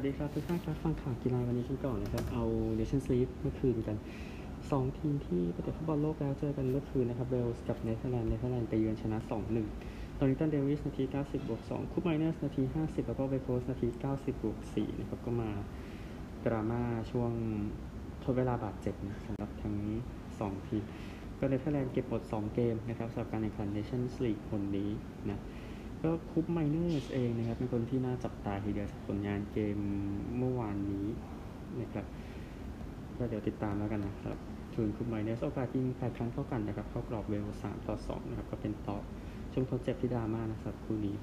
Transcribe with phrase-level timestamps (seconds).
[0.00, 2.44] วัสดีครับทุกท่านครับฟังข่าวกีฬาวันนี้กันก่อนนะครับ เอา
[2.76, 3.96] เนชั่นส์ลีกเมื่อคืนกัน
[4.48, 9.18] 2 ทีมที่ไปเตะฟุตบอลโลกแล้วเจอกันเมื่อคืนนะครับเวลส์กับเนเธอร์แลนด์เนเธอร์แลนด์ไปเยือนชนะ
[9.68, 15.50] 2-1นอร์ริงตันเดวิสนาที 90บวก2คูปไมเนอร์สนาที 50 แล้วก็เวกฮอร์สต์นาที 90บวก4นะครับก็มา
[16.44, 17.32] ดราม่าช่วง
[18.24, 19.76] ทดเวลาบาดเจ็บนะสำหรับทั้ง
[20.24, 20.82] 2 ทีม
[21.38, 24.90] ก็เนเธอร์แลนด์เก็บหมด 2 เกมนะครับสำหรับการแข่งขันเนชั่นส์ลีกหนนี้
[25.30, 25.40] นะ
[26.02, 29.78] ก็คูปไมเนอร์สเองนะครับ เป็นคนที่น่าจับตาทีเดียวผลงานเกม
[30.38, 31.06] เมื่อวานนี้
[31.80, 32.06] นะครับ
[33.18, 34.36] ก็เดี๋ยวติดตามแล้วกันนะครับ
[34.74, 38.98] เทินคูปไมเนอร์สโอกาสยิง8ครั้งเท่ากันนะครับ เข้ากรอบเวลส์3ต่อ2นะครับ ก็เป็นต่อ
[39.52, 41.16] ช่วงทดเจ็บที่ดราม่านะครับคู่นี้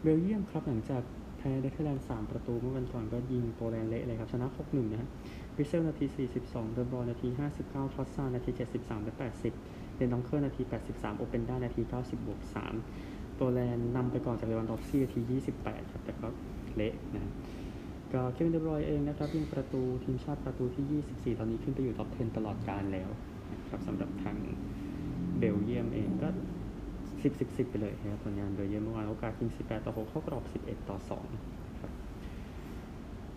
[0.00, 1.02] เบลเยียมครับ หลังจาก
[1.38, 5.08] แพ้เนเธอร์แลนด์3ประตูเมื่อวันก่อนก็ยิงโปแลนด์เละเลยครับ ชนะ 6-1 นะฮะ
[5.56, 6.06] วิตเซลนาที
[6.40, 7.28] 42 เดอบรอยน์นาที
[7.62, 9.14] 59ทรอสซาร์นาที 73 และ
[9.54, 16.28] 80เดนดองเคอร์นาที 83 โอเปนด้านาที 90บวก3 โปแลนด์นำไปก่อนจากเลวานดอฟสกี้นาที 28 ครับ แต่ก็
[16.74, 17.32] เละนะ
[18.12, 21.02] ก็เควินเดอบรอยน์เองนะครับยิงประตูทีมชาติประตูที่
[21.34, 23.10] 24 ตอนนี้ขึ้นไปอยู่ท็อป 10 ตลอดกาลแล้ว
[23.52, 24.36] นะครับสำหรับทาง
[25.38, 26.28] เบลเยียมเองก็
[26.90, 30.98] 10 10 10 ไปเลยนะครับผลงานเบลเยียมเมื่อวานโอกาสยิง18 ต่อ 6 เข้ากรอบ 11 ต่อ
[31.38, 31.92] 2 ครับ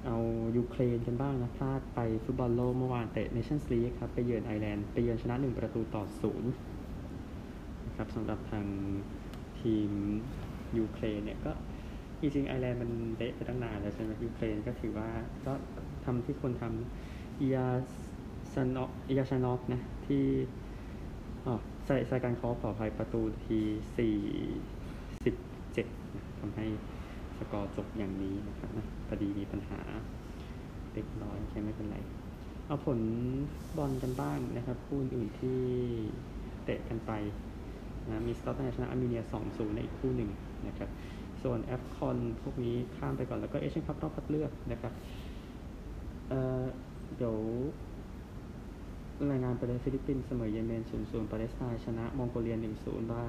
[0.06, 0.17] เอา
[0.58, 6.44] ยูเครนกันบ้างนะพลาดไปฟุตบอลโลกเมื่อวานเตะเนชั่นส์ลีกครับ ไปเยือนไอร์แลนด์ ไปเยือนชนะ 1 ประตูต่อ 0
[7.88, 8.66] นะครับสำหรับทาง
[9.66, 9.91] ทีม
[10.77, 11.52] ยูเครนเนี่ยก็
[12.19, 15.09] จริงๆไอร์แลนด์มันเละไปตั้งนานแล้วใช่ไหมยูเครนก็ถือว่า
[15.45, 15.53] ก็
[16.05, 17.67] ทำที่คนทำอียา
[18.53, 20.23] ซานออียาชานอฟนะที่
[21.45, 23.59] อ๋อใส่ใส่การคอปขออภัยประตูที
[23.97, 24.17] สี่
[25.23, 25.35] สิบ
[25.73, 25.88] เจ็ด
[26.39, 26.66] ทำให้
[27.38, 29.81] สกอร์จบอย่างนี้นะครับนะพอดีมีปัญหา
[30.94, 31.97] เล็กน้อยแค่ไม่เป็นไร
[32.67, 33.00] เอาผล
[33.77, 35.59] บอลกันบ้างนะครับ คู่อื่นที่
[36.63, 37.11] เตะกันไป
[38.08, 40.30] นะมีสกอตแลนด์ชนะอาร์เมเนีย 2-0 ในอีกคู่หนึ่ง
[40.67, 40.89] นะครับ
[41.44, 44.94] ส่วน AFCON พวกนี้ข้ามไปก่อนแล้วก็เอเชียนคัพรอบคัดเลือกนะครับ
[46.29, 46.66] เอ่อ
[47.18, 47.38] เดี๋ยว
[49.31, 53.25] รายงานไปเลยฟิลิปปินส์เสมอเยเมน 0-0 ปาเลสไตน์ชนะมองโกเลีย 1-0 บาห์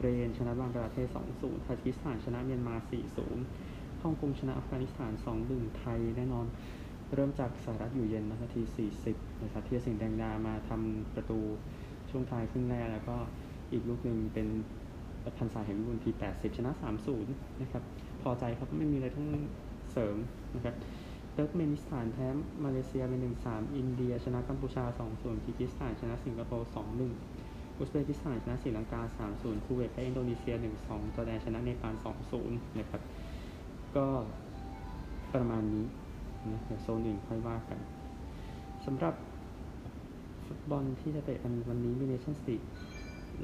[0.00, 2.74] เรนชนะบังกลาเทศ 2-0 ทาจิกิสถานชนะเมียนมา
[3.38, 5.12] 4-0 ฮ่องกงชนะอัฟกานิสถาน
[5.46, 6.46] 2-1 ไทยแน่นอน
[7.14, 8.62] เริ่มจากสารัช อยู่เย็นนาที
[9.02, 11.40] 40 นะครับธีรศิลป์แดงดามาทำประตู
[12.10, 13.16] ช่วงท้ายครึ่งแรกแล้วก็
[13.74, 14.46] อีกลูกหนึ่งเป็น
[15.38, 16.70] พรรษา เหมวิบูลย์ที80ชนะ
[17.16, 17.82] 3-0นะครับ
[18.22, 19.26] พอใจครับไม่มีอะไรต้อง
[19.92, 20.16] เสริม
[20.54, 20.74] นะครับ
[21.32, 22.26] เติร์กเมนิสถานแพ้
[22.64, 26.70] มาเลเซียเป็น1-3อินเดีย ชนะกัมพูชา2-0คีร์กีซสถานชนะสิงคโปร์
[27.22, 29.00] 2-1อุซเบกิสถานชนะศรีลังกา
[29.34, 30.54] 3-0คูเวตแพ้อินโดนีเซีย
[30.84, 31.94] 1-2จอร์แดนชนะเนปาล
[32.36, 33.02] 2-0นะครับ
[33.96, 34.06] ก็
[35.34, 35.84] ประมาณนี้
[36.52, 37.78] นะเดี๋ยวโซนอื่นค่อยว่ากัน
[38.86, 39.14] สำหรับ
[40.46, 42.60] ฟุตบอลที่จะเตะกันวันนี้มีเนชั่นส์ลีก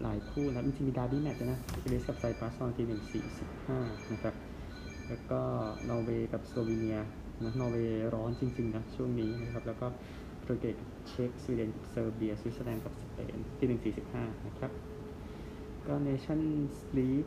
[0.02, 3.78] หลายคู่นะจริงๆมีดาร์บี้แมตช์นะอิตาลีกับไซปรัสตอนทีหนึ่งสี่สิบห้า
[4.12, 4.34] นะครับ
[5.08, 5.40] แล้วก็
[5.88, 6.98] นอร์เวย์กับสโลวีเนีย
[7.44, 9.86] นะนอร์เวย์ร้อนจริงๆนะช่วงนี้นะครับ แล้วก็
[10.40, 10.76] โปรตุเกส
[11.08, 14.70] เช็กสวีเดนเซอร์เบียสวิตเซอร์แลนด์กับสเปนที่หนึ่งสี่สิบห้านะครับ
[15.86, 16.40] ก็เนชั่น
[16.76, 17.26] ส์ลีก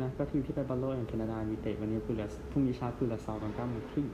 [0.00, 4.06] นะก็ทีมที่ไปบอลโลกอย่างแคนาดามีเตะวันนี้คือละพรุ่งนี้เช้าคูราเซากันเก้าโมงครึ่ง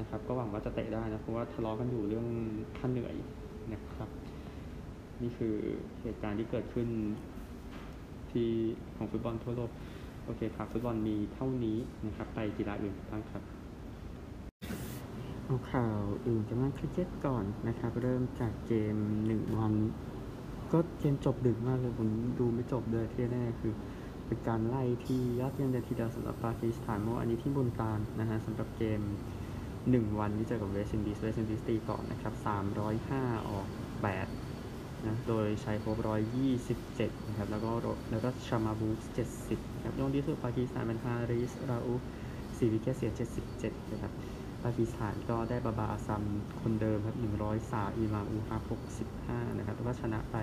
[0.00, 2.26] นะครับ ก็หวังว่าจะเตะได้นะ เพราะว่าทะเลาะกันอยู่เรื่อง
[2.78, 3.14] ค่าเหนื่อย
[3.72, 4.08] นะครับ
[5.22, 5.54] นี่คือ
[6.02, 6.88] เหตุการณ์ที่เกิดขึ้น
[8.32, 8.50] ที่
[8.96, 9.70] ของฟุตบอลทั่วโลก
[10.24, 13.42] โอเคครับฟุตบอลมีเท่านี้นะครับ ไปกีฬาอื่นบ้างครับ
[15.44, 18.96] เอาข่าวอื่นกันบ้างคริกเก็ตก่อนนะครับ เริ่มจากเกม
[19.26, 19.72] หนึ่งวัน
[20.72, 22.08] ก็เกมจบดึกมากเลยผม
[22.38, 23.72] ดูไม่จบเลยที่แน่คือ
[24.26, 29.00] เป็นการไล่ที่ยอดเยี่ยมเลยทีเดียวสำหรับปากีสถานเมื่อวานนี้ที่มุลตานนะฮะสำหรับเกม
[29.58, 32.34] 1วันที่เจอกับเวสต์อินดีสเวสต์อินดีสตีก่อนนะครับ
[32.92, 33.66] 305ออก
[34.08, 34.41] 8
[35.06, 35.96] นะโดยใช้ครบ
[36.62, 37.70] 127นะครับแล้วก็
[38.10, 39.06] แล้วก็ชามาบูส
[39.44, 41.94] 70ครับยอดที่สุดปากีสถานเป็นฮาริสราอู
[42.34, 43.10] 4วิกเกตเสีย
[43.50, 44.12] 77นะครับ
[44.64, 46.22] ปากีสถานก็ได้บาบาอาซัม
[46.60, 47.16] คนเดิมครับ
[47.56, 48.56] 103อีมาอูฮา
[49.08, 50.36] 65นะครับแล้วก็ชนะไป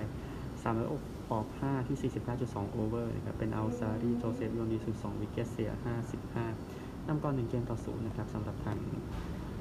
[0.60, 1.00] 300อย
[1.38, 2.10] อก5ที่
[2.40, 5.70] 49.2โอเวอร์นะครับเป็นอัลซารีโจเซฟยอนดีสุด2วิกเกตเสีย
[6.38, 8.78] 55นำก่อน1เกมต่อ0นะครับสำหรับทาง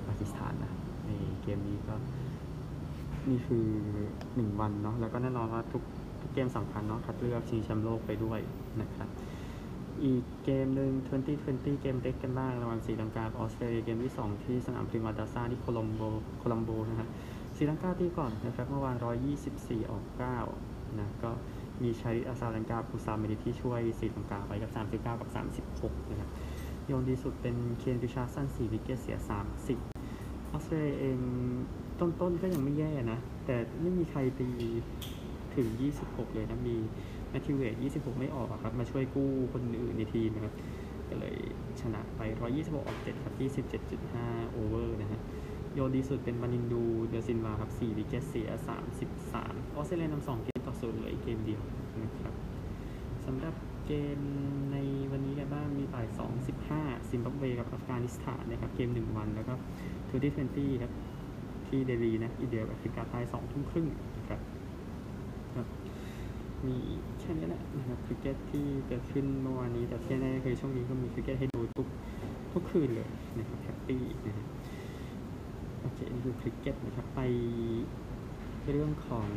[0.07, 0.71] ปากีสถานนะ
[1.07, 1.95] ในเกมนี้ก็
[3.27, 3.68] นี่คือ
[4.18, 5.83] 1วันเนาะแล้วก็แน่นอนว่าทุก
[6.21, 8.39] ทุกเกมสำคัญเนาะคัดเลือกชิงแชมป์โลกไปด้วย
[8.81, 9.10] นะครับ
[10.04, 10.92] อีกเกมหนึ่ง
[11.38, 16.01] 2020 เกมเด็กกันบ้างระหว่างศรีลังกาออสเตรเลียเกมที่ 2 ที่สนามพริมาดาซ่าที่โคลัมโบ
[16.39, 17.10] โคลัมโบนะครับ
[17.56, 18.95] สีลังกาที่ก่อนนะครับเมื่อวาน
[19.44, 20.06] 124 ออก
[20.51, 21.31] 9 นะก็
[21.83, 25.30] มีชาริอาซาลังกาปูซาเมดิที่ช่วยศรีลังกาไปกับ 39 กับ
[25.69, 26.30] 36 นะครับ
[26.86, 29.99] โยนดีสุดเป็นเคนริชาร์สัน4วิกเกตเสีย 30
[30.59, 31.19] ออสเตรเลียเอง
[32.00, 34.50] ต้นๆก็ยังไม่แย่นะ แต่ไม่มีใครตี
[35.56, 35.67] ถึง
[36.01, 36.75] 26 เลยนะ มี
[37.29, 40.53] แมทธิวเวต26 ไม่ออกครับ มาช่วยกู้คนอื่นในทีมนะครับ
[41.09, 41.35] ก็เลย
[41.81, 42.21] ชนะไป
[42.53, 43.35] 126 ออก 7 ครับ
[44.13, 45.19] 27.5 over นะฮะ
[45.73, 48.50] โยนดีสุดเป็นวานินดูเด ซิลวาครับ4 wicket เสีย
[49.13, 51.62] 33 ออสเตรเลียนำ2เกมต่อศูนย์เหลืออีกเกมเดียว
[52.03, 52.33] นะครับ
[53.25, 53.55] สำหรับ
[53.88, 54.19] เกม
[54.71, 54.77] ใน
[55.12, 59.53] วันนี้กันบ้าง บ่าย2 15ซิมบับเวกับอัฟกานิสถานนะครับเกม 1 วันแล้วก็
[60.18, 60.94] 2020ครับ
[61.68, 63.88] ที่เดลีนะอินเดียแอฟริกาใต้2ทุ่มครึ่ง
[64.18, 64.39] นะครับ
[66.65, 66.75] มี
[67.19, 71.88] แค่นี้แหละนะครับคริกเก็ตที่เกิดขึ้นเมื่อวานนี้แต่ที่แน่คือช่วงนี้ก็มีคริกเก็ตให้ดูทุก
[72.53, 73.09] ทุกคืนเลย
[73.39, 74.47] นะครับ happy นะฮะ
[75.81, 77.19] โอเคนี่คือคริกเก็ตนะครับไป
[78.71, 79.27] เรื่องของ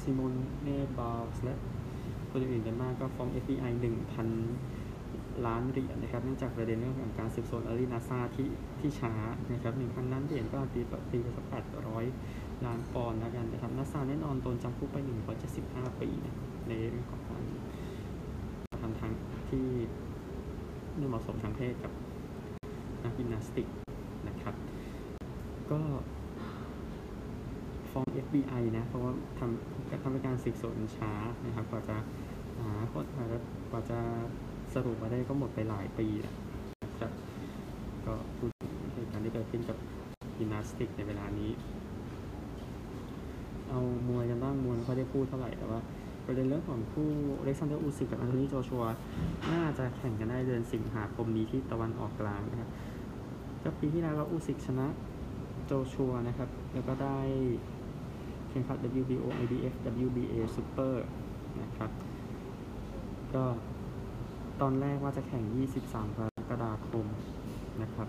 [0.00, 1.54] ซิมอนเน่บาลส์และ
[2.30, 4.75] คนอื่นๆกันมากก็ฟ้อง FBI 1,000
[5.46, 8.48] ล้านเหรียญนะครับเนื่องจากประเด็นเรื่องของการสืบสวนอารีนาซาที่
[8.80, 9.12] ที่ช้า
[9.52, 10.80] นะครับ1,000ล้านเหรียญก็ตี
[11.10, 11.46] ตีไปสัก
[12.04, 14.96] 800ล้านปอนด์แล้วกันนะครับนาซาแน่นอนโดนจำคุกไป
[15.48, 16.34] 175ปีนะ
[16.68, 17.44] ในเรื่องของการ
[18.82, 19.12] ทำทาง
[19.48, 19.66] ที่
[20.96, 21.92] ไม่เหมาะสมทางเพศกับ
[23.04, 23.68] นักยิมนาสติก
[24.28, 24.54] นะครับ
[25.70, 25.80] ก็
[27.90, 31.12] ฟ้อง FBI นะ เพราะว่าทำทำการสืบสวนช้า
[31.44, 31.96] นะครับกว่าจะ
[32.60, 33.38] หาคนกว่าจะ
[33.70, 34.00] กว่าจะ
[34.78, 36.32] สรุปมาได้ก็หมดไปหลายปีนะ
[37.00, 37.12] ครับ
[38.06, 39.76] ก็พูดถึงเหตุการณ์ที่เกิดขึ้นกับ
[40.38, 41.50] ยิมนาสติกในเวลานี้
[43.68, 45.80] เอามวยกันบ้างมวยไม่ค่อยได้พูดเท่าไหร่แต่ว่า
[46.24, 47.10] ประเด็นเรื่องของคู่โอ
[47.44, 48.84] เล็กซานเดอร์อูซิกกับแอนโทนีโจชัว
[49.52, 52.70] น่าจะแข่งกันได้เดือนสิงหาคมนี้ที่ตะวันออกกลางนะครับ
[53.62, 54.86] ก็ปีที่แล้วก็อูซิกชนะ
[55.66, 57.18] โจชัวนะครับ แล้วก็ได้
[58.50, 59.74] แข่งขัน WBO IBF
[60.06, 60.94] WBA Super
[61.62, 61.90] นะครับ
[63.34, 63.44] ก็
[64.60, 65.44] ตอนแรกว่าจะแข่ง
[65.80, 67.06] 23 กรกฎาคม
[67.82, 68.08] นะครับ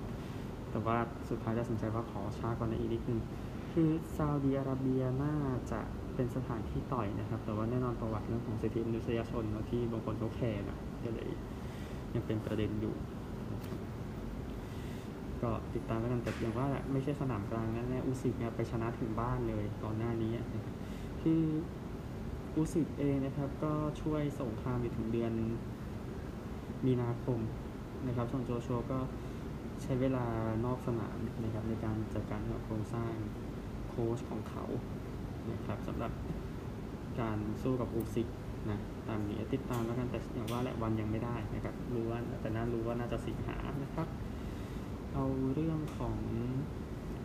[0.71, 0.97] แต่ว่า
[1.29, 3.19] สุดท้ายตัดสินใจว่าขอช้ากว่านั้นอีกนิดนึง
[3.73, 5.35] คือซาอุดีอาระเบียน่า
[5.71, 5.79] จะ
[6.15, 11.29] เป็นสถานที่ต่อยนะครับ แต่ว่าแน่นอนประวัติเรื่องของสิทธิมนุษยชนเนอะที่บางคนเขาแคร์นะก็เลย
[12.13, 12.95] ยังเป็นประเด็นอยู่
[15.41, 20.31] ก็ติดตามกันแต่อย่างว่าไม่ใช่สนามกลางแน่ๆอุซิกเนี่ยไปชนะถึงบ้านเลยก่อนหน้านี้
[21.21, 21.41] คือ
[22.55, 25.31] อุซิกเองนะครับก็ช่วยส่งครามไปถึงเดือน
[26.85, 27.39] มีนาคม
[28.07, 28.99] นะครับส่วนโจชัวก็
[29.81, 30.25] ใช้เวลา
[30.65, 33.11] นอกสนามนะครับในการจัดการกับโครงสร้าง
[33.89, 34.65] โค้ชของเขา
[35.51, 36.11] นะครับสำหรับ
[37.19, 38.27] การสู้กับอูซิก
[38.69, 44.07] นะตามนี้ติดตามแล้วกันแต่อย่างว่าแหละวันยังไม่ได้นะครับรู้ว่าแต่น่ารู้ว่าน่าจะสิงหานะครับ
[45.13, 46.17] เอาเรื่องของ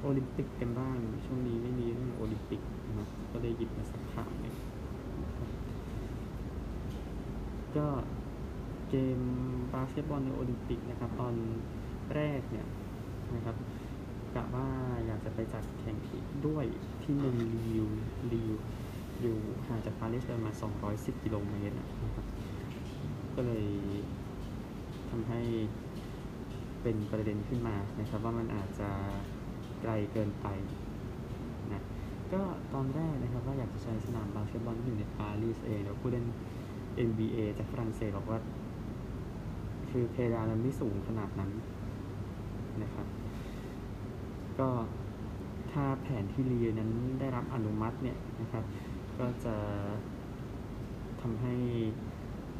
[0.01, 0.97] โอลิมปิกกันบ้าง
[1.27, 4.55] ช่วงนี้ไม่มีเรื่องโอลิมปิกนะครับก็เลยหยิบมาสักข่าวนึง
[5.23, 5.31] นะ
[7.77, 7.87] ก็
[8.95, 9.21] เกม
[9.75, 11.35] บาสเกตบอลในโอลิมปิกนะครับ ตอน
[12.15, 12.67] แรกเนี่ย
[13.35, 13.57] นะครับ
[14.35, 14.69] กะว่า
[15.07, 16.67] อยากจะไปจัดแข่งที่ด้วย
[17.03, 17.37] ที่เมือง
[17.67, 17.87] ลิว
[18.33, 18.53] ลิว
[19.21, 19.37] อยู่
[19.67, 20.55] ห่างจากปารีสประมาณ
[20.89, 22.27] 210 กิโลเมตรนะครับ
[23.35, 23.67] ก็เลย
[25.11, 25.41] ทำให้
[26.83, 28.91] เป็นประเด็นขึ้นมานะครับ ว่ามันอาจจะ
[29.83, 30.47] ไกลเกินไป
[31.73, 31.83] นะ
[32.33, 32.43] ก็
[32.75, 36.27] ตอนแรกนะครับว่าอยากจะใช้สนามบาสเกตบอลที่อยู่ในปารีสเองแล้วผู้เล่น
[37.09, 38.39] NBA จากฝรั่งเศสบอกว่า
[39.93, 41.51] คือเพดานมันไม่สูงขนาดนั้น
[42.83, 43.07] นะครับ
[44.59, 44.69] ก็
[45.73, 46.91] ถ้าแผนที่รีนั้น
[47.21, 48.65] ได้รับอนุมัติเนี่ยนะครับ
[49.19, 49.55] ก็จะ
[51.21, 51.55] ทำให้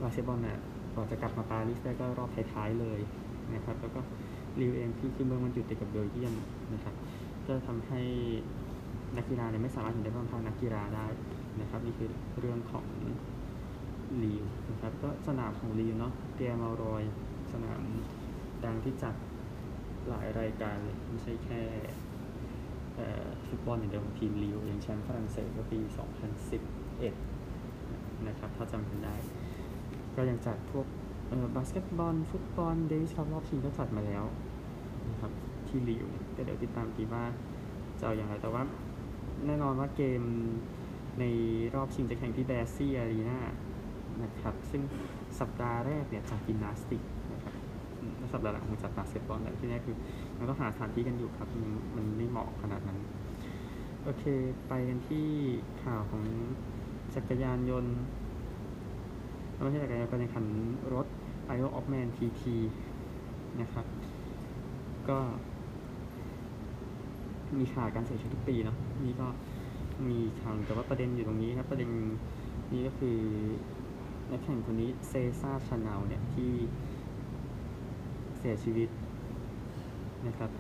[0.03, 0.59] บาเกตบอลเนี่ย
[0.95, 3.01] ก่อนจะกลับมาปารีสได้ก็รอบท้ายๆเลย
[3.55, 4.01] นะครับ แล้วก็
[4.61, 6.35] รีวเองที่คือเมืองมันอยู่ติดกับเบลเยียม
[6.75, 6.95] นะครับ
[7.47, 8.01] ก็ทำให้
[9.17, 11.07] นักกีฬาเนี่ยไม่สามารถเห็นได้บ้างทางนักกีฬาได้
[11.61, 12.09] นะครับ นี่คือ
[12.41, 12.87] เรื่องของ
[14.25, 17.03] ลีวนะครับก็สนามของลีวเนาะเตียมารอย
[17.53, 17.83] สนาม
[18.65, 19.15] ดังที่จัด
[20.09, 21.61] หลายรายการเลยไม่ใช่แค่
[23.47, 25.79] ฟุตบอลอย่างเดียวทีมลีวอย่างแชมป์ฝรั่งเศสก็ปี
[27.23, 29.17] 2011 นะครับ ถ้าจำกันได้
[30.17, 30.87] ก็ยังจัดพวก
[31.57, 34.25] บาสเกตบอล ฟุตบอลเดวิสคัพรอบชิงก็จัดมาแล้ว
[35.11, 35.33] นะครับ
[35.69, 37.25] ที่ลีลล์ก็เดี๋ยวติดตามกันว่า
[37.99, 38.63] จะเอาอย่างไรแต่ว่า
[39.47, 40.23] แน่นอนว่าเกม
[41.21, 41.25] ใน
[41.75, 43.41] รอบชิงจะแข่งที่แบร์ซี่อารีนา
[44.23, 44.83] นะครับซึ่ง
[45.41, 47.03] สัปดาห์แรกเนี่ยจัดยิมนาสติก
[47.33, 47.55] นะครับ
[48.19, 49.97] แล้วสัปดาห์หลังคงจัดบาสเกตบอลแต่ที่นี่คือ
[50.39, 52.99] มันต้องหาสถานที่กันอยู่ครับมันมันไม่เหมาะขนาดนั้น
[54.05, 54.25] โอเค
[54.69, 55.27] ไปกันที่
[55.83, 56.25] ข่าวของ
[57.15, 57.97] จักรยานยนต์
[59.63, 60.47] ไม่ใช่จักรยานยนต์การแข่งขัน
[60.95, 61.07] รถ
[61.57, 62.43] Isle of Man TT
[63.61, 63.87] นะครับ
[65.09, 65.19] ก็
[67.59, 69.27] มีข่าวการเสียชีวิตทุกปีเนาะนี่ก็
[70.09, 71.91] มีข่าวแต่ว่าประเด็นอยู่ตรงนี้ครับประเด็น
[72.73, 73.17] นี้ก็คือ
[74.31, 76.51] นักแข่งคนนี้เซซ่าชาแนลเนี่ยที่
[78.39, 78.89] เสียชีวิต
[80.27, 80.51] นะครับ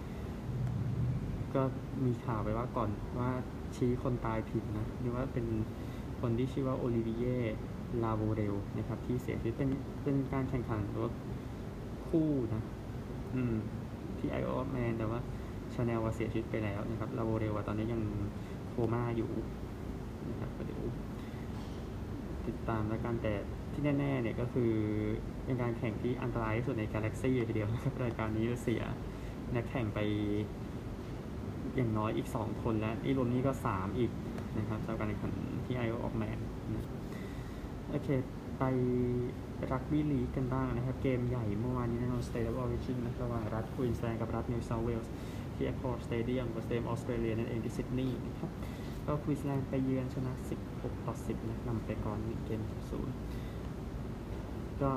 [1.54, 1.62] ก็
[2.04, 3.30] มีข่าวไปว่าก่อนว่า
[3.76, 5.46] ชี้คนตายผิดนะหรือว่าเป็น
[6.20, 7.26] คนที่ชื่อว่าโอลิวิเยร์
[8.02, 9.70] ลาโวเรลนะครับ ที่เสียชีวิตเป็น
[10.02, 11.12] เป็นการแข่งขันรถ
[12.06, 12.62] คู่นะ
[13.34, 13.54] อืม
[14.18, 15.20] ที่ไอล์ออฟแมนแต่ว่า
[15.74, 18.02] ชาแนลว่าเสียชีวิตไปแล้วนะครับลาโวเรลว่าตอนนี้ยัง
[18.68, 19.30] โคม่าอยู่
[20.30, 20.80] นะครับเดี๋ยว
[22.48, 23.34] ติดตามแล้วกันแต่
[23.72, 24.72] ที่แน่ๆเนี่ยก็คือ
[25.44, 28.82] เป็นการแข่งที่อันตรายที่สุดในกาแล็กซี่ทีเดียวนะครับรายการนี้เสีย
[29.54, 29.98] นักแข่งไป
[31.76, 34.10] อย่างน้อยอีก 2 คนแล้วอีรวมนี้ก็ 3 อีก
[34.58, 35.32] นะครับสำหรับการแข่งขัน
[35.66, 36.38] ที่ Isle of Man
[36.74, 36.86] นะ
[37.90, 38.08] โอเค
[38.58, 38.64] ไป
[39.72, 45.12] รักบี้ลีกกันบ้างนะครับ เกมใหญ่เมื่อวานนี้นะครับ State of Origin นะระหว่างรัฐควีนสแลนด์กับรัฐนิวเซาท์เวลส์
[45.54, 48.50] ที่ Accor Stadium กับ Stadium Australia นั่นเองที่ซิดนีย์นะครับ
[49.06, 50.32] ก็ควีนส์แลนด์ไปเยือนชนะ
[50.68, 53.14] 16 ต่อ 10นะนำไปก่อน1เกมศูนย์
[54.82, 54.90] ก็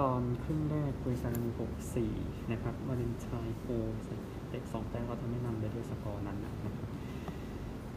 [0.00, 1.60] ตอนครึ่งแรกควีนส์แลนด์มี6
[2.04, 3.64] 4 นะครับวาเลนไทน์โฮล์มส์
[4.48, 6.72] เตะ2แต้มก็ทำให้นำได้ด้วยสกอร์นั้นนะครับ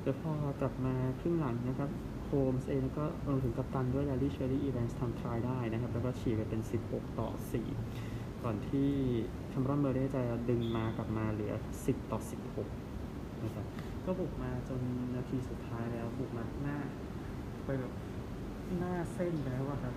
[0.03, 1.89] แล้วพอกลับมาครึ่งหลังนะครับ
[2.25, 7.29] โฮล์มส์เองแล้วก็รวมถึงกัปตันด้วยเดลี่เชอร์รี่อีแวนส์ทำ try ได้นะครับ แล้วก็ฉีกไปเป็น 16 ต่อ
[7.85, 8.89] 4 ก่อนที่
[9.51, 11.53] คาเมรอนเมอร์เรย์จะดึงมากลับมาเหลือ
[11.83, 12.19] 10 ต่อ
[12.55, 12.78] 16
[13.43, 13.65] นะครับ
[14.05, 14.81] ก็บุกมาจน
[15.15, 16.77] นาทีสุดท้ายแล้ว บุกมาหน้า
[17.65, 17.93] ไปแบบ
[18.77, 19.95] หน้าเส้นแล้วอะครับ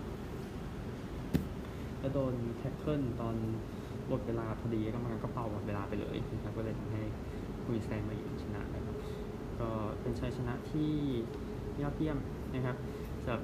[1.99, 3.37] แล้วโดน tackle ตอน
[4.09, 7.03] หมดเวลาพอดีก็มันก็เป่าหมดเวลาไปเลยนะครับก็เลยทำให้
[7.65, 8.97] ควีนสแลนด์มาอยู่ชนะนะครับ
[9.61, 9.69] ก็
[10.01, 10.93] เป็นชัยชนะที่
[11.83, 12.19] ยอดเยี่ยม
[12.55, 12.77] นะครับ
[13.23, 13.43] สำหรับ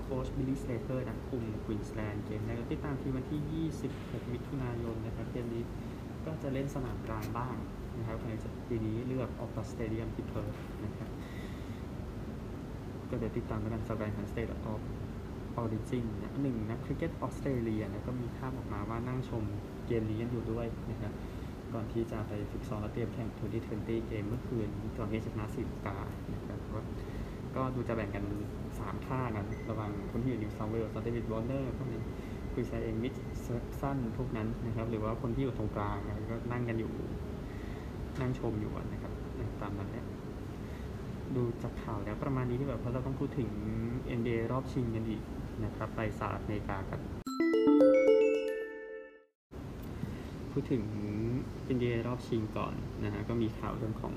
[0.00, 5.62] โค้ชบิลลี่สเลเตอร์นะคุมควีนสแลนด์เกมแรกติดตามเกมวันที่ 26 มิถุนายนนะครับเกมนี้
[6.26, 7.56] ก็จะเล่นสนามกลางบ้าง
[7.98, 8.34] นะครับภายใน
[8.68, 10.54] ปีนี้เลือก Optus Stadium ที่เพิร์ธ
[10.84, 11.10] นะครับ
[13.08, 14.80] ก็เดี๋ยวติดตามกันสำหรับการแข่ง State of
[15.56, 19.44] Origin นะหนึ่งนักคริกเก็ตออสเตรเลียนะก็มีภาพออกมาว่านั่งชม
[19.86, 21.12] เกมนี้กันอยู่ด้วยนะครับ
[21.74, 23.28] ก่อนที่จะไปฝึกซ้อมและเตรียมแข่ง
[23.68, 24.68] 2020 เกมเมื่อคืน
[24.98, 25.98] ก่อนที่จะชนะศรีลังกา
[26.34, 26.80] นะครับก็
[27.56, 28.24] ก็ดูจะแบ่งกัน
[28.64, 32.00] 3ข้ากัน ระหว่างคนที่อยู่นิวเซาท์เวลส์เดวิดวอร์เนอร์พวกนี้
[32.52, 33.14] คุยชายเองมิช
[33.80, 35.98] สั้นพวกนั้นนะครับ หรือว่าคนที่อยู่ตรงกลาง
[36.30, 36.92] ก็นั่งกันอยู่
[38.20, 39.12] นั่งชมอยู่นะครับ
[39.60, 40.06] ตามนั้นแหละ
[41.36, 43.50] ดูจากข่าวแล้วประมาณนี้ที่แบบเพราะเราต้องพูดถึง
[44.18, 45.22] NBA รอบชิงกันอีก
[45.64, 47.00] นะครับไปสหรัฐอเมริกากัน
[50.52, 50.82] พูดถึง
[51.74, 52.74] NBA รอบชิงก่อน
[53.04, 54.14] นะฮะก็มีข่าวเรื่องของ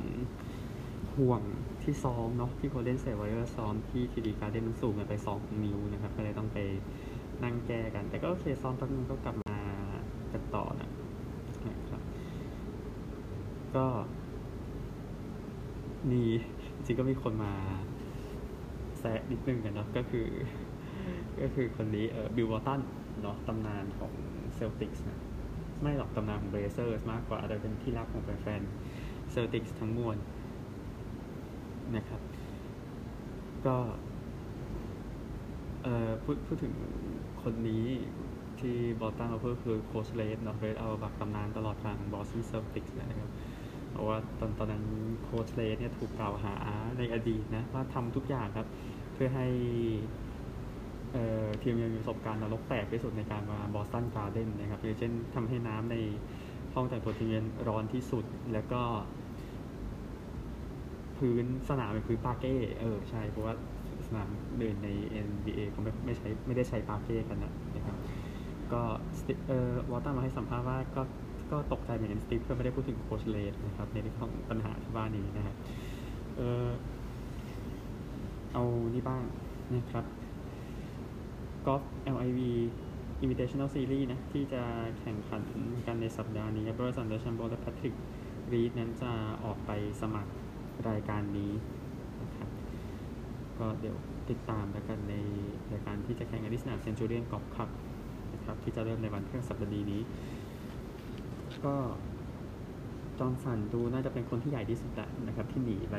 [1.15, 1.41] ห่วง
[1.83, 6.57] ที่ซ้อมเนาะที่โคเดนเซ r ว i เ r ซ้อมที่ทีดีการ์เดนมันสูงกันไป2นิ้วนะครับ ก็เลยต้องไป
[7.43, 9.57] นั่งแก้กัน แต่ก็โอเคซ้อมแป๊บนึงก็กลับมา
[10.31, 10.89] กันต่อนะ
[11.67, 12.01] นะครับ
[13.75, 13.85] ก็
[16.12, 16.23] มี
[16.85, 17.53] จริงๆก็มีคนมา
[18.99, 20.27] แซะนิดนึงกันเนาะก็คือ
[21.41, 22.81] ก็คือคนนี้เออบิลวอลตัน
[23.21, 24.11] เนาะตำนานของ
[24.55, 25.19] เซลติกส์นะ
[25.81, 30.17] ไม่หรอกตำนานของเบลเซอร์สมากกว่าแต่เป็นที่รักของแฟนๆเซลติกส์ทั้งมวล
[31.95, 32.21] นะครับ
[33.65, 33.77] ก็
[35.83, 36.73] เอ่อพูดพูดถึง
[37.43, 37.85] คนนี้
[38.59, 43.31] ที่บอสตันเอาเพื่อคือโค้ชเรดเนาะเรด เอาเออร์บัคตำนานตลอดกาลบอสตันเซลติกส์นะครับ
[43.93, 44.83] เพราะว่าตอนตอนนั้น
[45.23, 46.55] โค้ชเรดเนี่ยถูกกล่าวหา
[46.97, 48.67] ในอดีตนะว่าทำทุกอย่างครับ
[49.13, 49.47] เพื่อให้
[51.13, 55.97] เอ่อทีมยังมีประสบการณ์นรกแตกที่สุดในการมาบอสตันการ์เด้นนะครับอย่างเช่นทำให้น้ำใน
[56.73, 58.81] ห้องแต่งตัวทีมเยือนร้อนที่สุดแล้วก็
[61.17, 63.53] พื้นสนามเป็นพื้นปาเก้เออใช่ เพราะว่า
[64.07, 64.89] สนามเดินใน
[65.27, 67.97] NBA เขาไม่ไม่ใช้ไม่ได้ใช้ปาเก้กันนะนะครับ
[68.73, 68.81] ก็
[69.47, 71.01] เอ่อวอตตันมาให้สัมภาษณ์ว่าก็
[71.53, 75.55] ก็ตกใจเหมือนกันสตีฟเพื่อไม่ได้พูดถึงโคชเลสนะครับในเรื่องของปัญหาที่ว่านี้นะครับ
[76.38, 76.67] เออ
[78.53, 79.24] เอานี่บ้าง
[79.75, 80.05] นะครับ
[81.65, 81.83] กอล์ฟ
[82.15, 82.39] LIV
[83.24, 84.62] Invitational Series นะ ที่จะ
[85.00, 85.43] แข่งขัน
[85.88, 87.93] กันในสัปดาห์นี้ไบรสัน เดอแชมโบและแพทริก
[88.53, 89.12] รีดนั้นจะ
[89.43, 90.31] ออกไปสมัคร
[90.89, 91.51] รายการนี้
[92.22, 92.50] นะครับ
[93.60, 93.95] ก็เดี๋ยว
[94.29, 95.15] ติดตามแล้วกันใน
[95.72, 97.69] รายการที่จะแข่งกันที่สนาม Centurion Golf Club
[98.33, 100.01] นะครับที่จะเริ่มในวันพฤหัสบดีนี้
[101.65, 101.75] ก็
[103.20, 105.96] จอห์นสันดูน่าจะเป็นคนที่ใหญ่ที่สุดแล้วนะครับ ที่หนีไป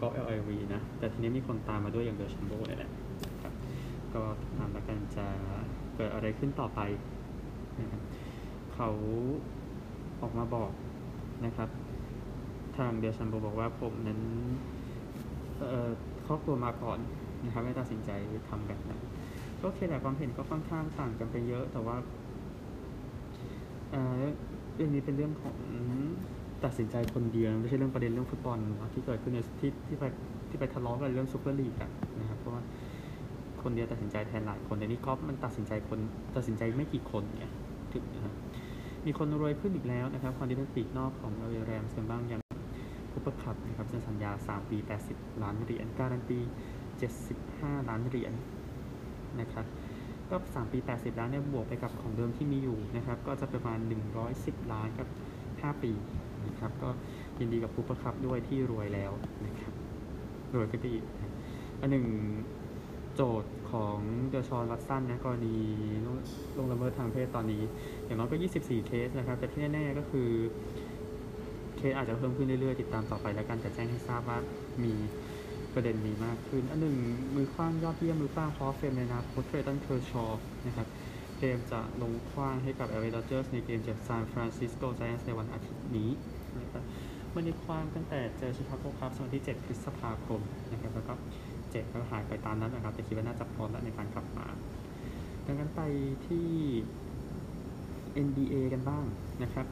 [0.00, 2.90] กอล์ฟ LIV นะ แต่ทีนี้มีคนตามมาด้วยอย่างเดอแชมโบเลยแหละ
[3.42, 3.54] ครับ
[4.14, 4.22] ก็
[4.58, 5.26] ตามแล้วกันจะ
[5.96, 6.80] เกิดอะไรขึ้นต่อไป
[7.80, 8.02] นะครับ
[8.74, 8.90] เขา
[10.20, 10.70] ออกมาบอก
[11.44, 11.68] นะครับ
[12.76, 14.20] ทางเดชันโบบอกว่าผมนั้น
[15.58, 15.90] เอ่อ
[16.26, 16.98] ครอบครัวมาก่อน
[17.44, 18.10] นะครับไม่ตัดสินใจ
[18.48, 19.00] ทำแบบนั้น
[19.60, 21.96] ก็โอเคแหละความเห็นก็ค่อนข้างต่างกันไปเยอะแต่ว่า
[23.90, 24.22] เอ่อ
[24.74, 25.56] เรื่องนี้เป็นเรื่องของ
[26.64, 30.04] ตัดสินใจคนเดียวไม่ใช่เรื่องประเด็นเรื่องฟุตบอลนะที่เกิดขึ้นในที่ที่ไป
[30.48, 31.90] ที่ไปทะเลาะกันเรื่องซูเปอร์ลีกอะ
[32.20, 32.62] นะครับเพราะว่า
[33.62, 35.98] คนเดียวตัดสินใจแทนหลายคนในนี้กอล์ฟมันตัดสินใจคน
[36.36, 37.52] ตัดสินใจไม่กี่คนเนี่ย
[37.92, 38.34] ถึงนะครับ
[39.06, 42.40] มีคนรวยขึ้นอีกแล้วนะครับความที่เป็นปีกนอกของแอลเอ แรมส์กันบ้างอย่าง
[43.12, 44.76] คูเปอร์คัปป์นะครับเซ็นสัญญา 3 ปี
[45.10, 46.40] 80 ล้านเหรียญการันตี
[47.14, 48.32] 75 ล้านเหรียญ
[49.40, 49.66] นะครับ
[50.30, 53.78] ก็ 3 ปี 80 ล้านเนี่ยบวกไปกับของเดิมที่มีอยู่นะครับ ก็จะประมาณ
[54.24, 55.08] 110 ล้านกับ
[55.44, 55.92] 5 ปี
[56.46, 56.88] นะครับ ก็
[57.38, 59.12] ยินดีกับคูเปอร์คัปป์ด้วยที่รวยแล้ว
[59.46, 59.72] นะครับ
[60.54, 61.04] รวยขึ้นไปอีก
[61.80, 62.06] อันหนึ่ง
[63.14, 65.56] โจทย์ของเดอชอนวัตสันนะกรณี
[66.56, 67.62] ล่วงละเมิดทางเพศตอนนี้
[68.04, 70.28] อย่างน้อยก็ 24 เคสนะครับ แต่ที่แน่ๆก็คือ
[71.76, 74.38] เคสอาจจะเพิ่มขึ้นเรื่อยๆ ติดตามต่อไปแล้วกันแต่แจ้งให้ทราบว่า
[74.84, 74.94] มี
[75.74, 76.96] ประเด็นนี้มากขึ้น อันหนึ่ง
[77.36, 80.24] มือขว้างยอดเยี่ยมมือขว้าง Hall of Fame ในอนาคต เคลย์ตันเคอร์ชอว์
[80.66, 80.88] นะครับ
[81.38, 86.10] เกมจะลงขว้างให้กับ LA Dodgers ในเกมเจอซานฟรานซิสโกไจแอนท์ในวันอาทิตย์นี้
[86.60, 86.84] นะครับ
[87.34, 90.40] มันได้คว้างตั้งแต่เจอชิคาโกคัพวันที่ 7 พฤษภาคม
[90.72, 91.12] นะครับแล้วก็
[91.70, 94.46] เจ็บก็หายไปตามนั้นนะครับ แต่คิดว่าน่าจะพร้อมแล้วในการกลับมา
[95.46, 95.82] ดังนั้นไป
[96.26, 96.48] ที่
[98.26, 99.04] NBA กันบ้าง
[99.42, 99.66] นะครับ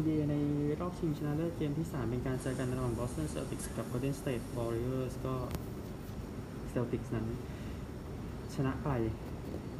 [0.00, 0.36] NBA ใน
[0.80, 5.34] รอบชิงชนะเลิศเกมที่ 3 เป็นการเจอกันระหว่าง Boston Celtics กับ Golden State Warriors ก็
[6.72, 7.26] Celtics นั้น
[8.54, 8.88] ชนะไป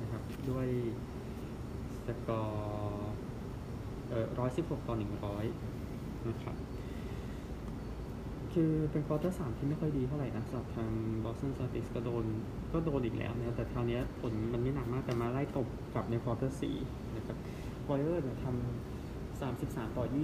[0.00, 0.66] นะครับ ด้วย
[2.06, 3.10] สกอร์
[4.08, 6.56] เอ่อ116 ต่อ 100 นะครับ
[8.52, 10.90] คือเป็นควอเตอร์สามที่ไม่ค่อยดีเท่าไหร่นะสำหรับทาง
[11.24, 12.24] Boston Celtics ก็โดน
[12.72, 16.76] ก็โดนอีกแล้วนะแต่คราวนี้ผลมันไม่หนักมากแต่มาไล่ตบกลับในควอเตอร์สี่
[17.16, 17.36] นะครับ
[17.88, 18.93] Warriors เนี่ยทำ
[19.44, 20.16] 33 ต่อ 25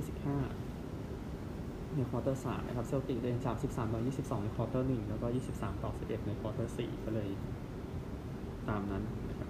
[1.95, 7.31] ในควอเตอร์3นะครับเซลติกเอง33 ต่อ 22 ในควอเตอร์1แล้วก็ 23 ต่อ 11 ในควอเตอร์4ก็เลย
[8.69, 9.49] ตามนั้นนะครับ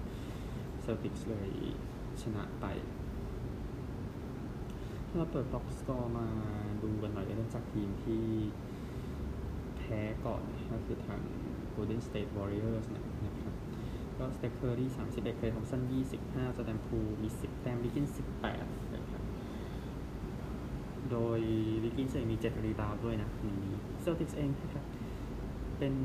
[0.81, 1.49] เซลติกเลย
[2.21, 2.65] ชนะไป
[5.07, 6.27] ถ้าเราเปิด box score มา
[6.83, 8.23] ดูกันหน่อยเริ่มจากทีมที่
[9.77, 11.21] แพ้ก่อนก็คือทาง
[11.75, 13.03] Golden State Warriors นะ
[13.39, 13.55] ครับ
[14.17, 15.81] ก็สเตฟ เคอร์รี่31เคลย์ ทอมป์สัน
[16.19, 18.21] 25จอร์แดน พูลมี 10 แต้มวิกกินส์18
[21.11, 21.39] โดย
[21.83, 24.85] วิกกินส์เองมี 7 รีบาวด์ด้วยนะในนี้เซลติกส์เองนะครับ
[25.77, 25.95] เป็น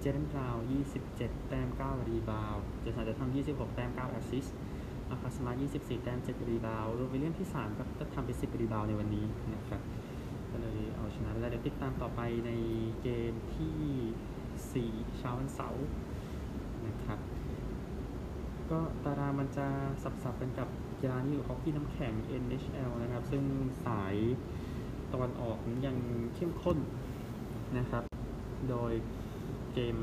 [0.00, 0.66] เจเลนบราวน์
[1.06, 4.56] 27 แต้ม 9 รีบาวด์เจสันเททัม26 แต้ม 9 แอสซิสต์
[5.10, 9.80] มาร์คัสสมาร์ท24 แต้ม 7 รีบาวด์โรเบิร์ตวิลเลียมส์ที่ 3 ก็ทำไป 10 รีบาวด์ในวันนี้นะครับ
[10.50, 12.50] ก็เลยเอาชนะแล้วเดี๋ยวติดตามต่อไปใน
[13.02, 15.84] เกมที่ 4 เช้าวันเสาร์
[16.86, 17.18] นะครับ
[18.70, 19.66] ก็ตารางมันจะ
[20.02, 20.68] สับๆกันกับ
[21.06, 23.44] กีฬานี้อยู่ฮอกกี้น้ำแข็ง NHL นะครับ ซึ่ง
[23.86, 24.14] สาย
[25.12, 25.96] ตะวันออกนั้นยัง
[26.34, 26.78] เข้มข้น
[27.78, 28.04] นะครับ
[28.70, 28.92] โดย
[29.74, 29.96] เกม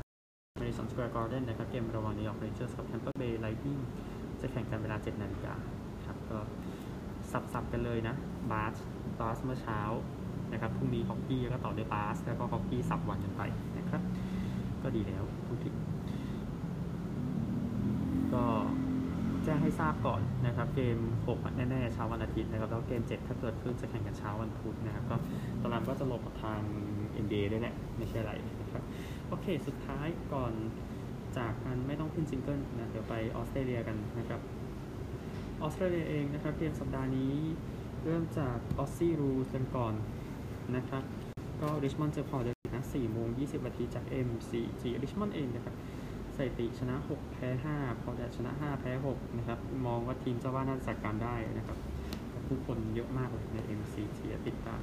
[0.00, 3.80] 5 Madison Square Garden นะครับ เกมระหว่าง New York Rangers กับ Tampa Bay Lightning
[4.40, 5.54] จะแข่งกันเวลา 7 นาฬิกา
[6.06, 6.38] ครับ ก็
[7.52, 8.14] สับๆกันเลยนะ
[8.52, 8.74] บาส
[9.20, 9.80] บาสเมื่อเช้า
[10.52, 13.42] นะครับ พรุ่งนี้ฮอกกี้แล้วก็ต่อด้วยบาส แล้วก็ฮอกกี้สับวันกันไป
[13.78, 14.02] นะครับ
[14.82, 15.74] ก็ดีแล้วพูดถึง
[18.34, 18.44] ก็
[19.44, 25.16] แจ้งให้ทราบก่อนนะครับ เกม 6 แน่ๆเช้าวันอาทิตย์นะครับ แล้วเกม 7 ถ้าเกิดขึ้นจะแข่งกันเช้าวันพุธนะครับ ก็
[25.62, 26.60] ตารางก็จะลงกับทาง
[27.24, 28.82] NBA ด้วยแหละ ไม่ใช่อะไรนะครับ
[29.28, 30.52] โอเค สุดท้ายก่อน
[31.38, 34.40] จากกันไม่ต้องขึ้นซิงเกิลนะ เดี๋ยวไปออสเตรเลียกันนะครับ
[35.62, 37.34] ออสเตรเลียเองนะครับ เกมสัปดาห์นี้
[38.04, 39.94] เริ่มจากออสซี่รูกันก่อน
[40.76, 41.02] นะครับ
[41.62, 45.74] ก็ริชมอนด์เจอพอร์ตแอดิเลดนะ4โมง20นาทีจาก MCG ริชมอนด์เองนะครับ
[46.36, 51.78] สถิติชนะ 6 แพ้5พอจะชนะ 5 แพ้ 6 นะครับ มองว่าทีมเจ้าว่านน่าจะจัดการได้นะครับ
[52.46, 54.18] ผู้คนเยอะมากเลยใน MCT
[54.48, 54.80] ติดตาม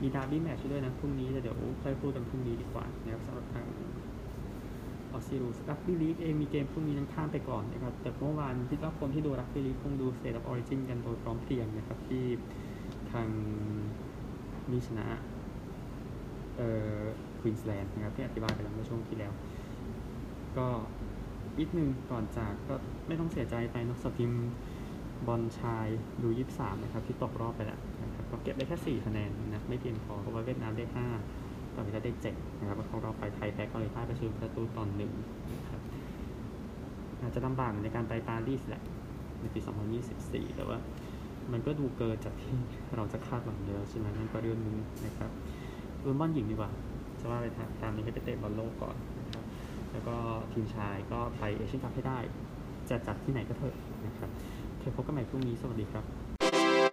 [0.00, 3.66] มีดาร์บี้แมตช์ด้วยนะพรุ่งนี้แต่เดี๋ยวค่อยพูดกันพรุ่งนี้ดีกว่านะครับสำหรับทาง
[5.12, 12.24] ออสซิรูสรักบี้ลีกเองมีเกมพรุ่งนี้นั้นข้ามไปก่อนนะครับ แต่เมื่อวานคิดว่าคนที่ดูรักบี้ลีกคงดู State of Origin กันโดยพร้อมเพรียงนะครับที่
[13.12, 13.28] ทาง
[14.70, 15.06] มีชนะ
[16.56, 17.02] เอ่อ
[17.40, 19.32] ควีนส์แลนด์นะครับที่อธิบายไปแล้วเมื่อช่วงที่แล้ว
[20.58, 20.66] ก็
[21.58, 22.74] อีกนึงก่อนจากก็
[23.06, 24.32] ไม่ต้องเสียใจไปนะสำหรับทีม
[25.26, 25.86] บอลชาย
[26.22, 31.06] ดูยี่สามนะครับ ที่ตกรอบไปแล้วนะครับก็เก็บได้แค่สี่คะแนนนะไม่เพียงพอเพราะว่าเวียดนามได้ห้า
[31.72, 35.12] เกาหลีใต้ได้เจ็ดนะครับเข้ารอบไปไทยแพ้เกาหลีใต้ไปศูนย์ประตูต่อหนึ่ง
[35.54, 35.80] นะครับ
[37.20, 38.82] อาจจะลำบากในการไปปารีสแหละ
[39.40, 39.60] ในปี
[40.08, 40.78] 2024 แต่ว่า
[41.52, 42.54] มันก็ดูเกินจากที่
[42.96, 45.30] เราจะคาดหวังเยอะใช่ไหมนั่นก็เรื่องนึงนะครับ
[46.04, 46.70] รุ่นบอลหญิงดีกว่า
[47.20, 47.46] จะว่าไป
[47.82, 48.96] ตามนี้ให้ไปเตะบอลโลกก่อน
[49.94, 50.16] แล้วก็
[50.52, 52.18] ทีมชายก็ไปเอเชียนคัพให้ได้
[52.90, 53.74] จะจัดที่ไหนก็เถอะ
[54.06, 54.30] นะครับ
[54.78, 56.23] เคพบกันใหม่พรุ่งนี้สวัสดีครับ